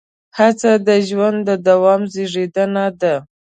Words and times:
هڅه 0.37 0.71
د 0.87 0.89
ژوند 1.07 1.37
د 1.49 1.51
دوام 1.67 2.01
زېږنده 2.13 2.85
ده. 3.01 3.15